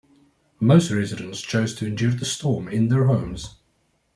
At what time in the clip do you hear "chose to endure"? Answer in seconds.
1.41-2.09